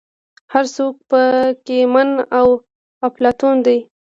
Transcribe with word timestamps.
هر 0.53 0.65
څوک 0.75 0.93
په 1.09 1.21
کې 1.65 1.79
من 1.93 2.09
او 2.39 2.47
افلاطون 3.07 3.55
دی. 3.65 3.79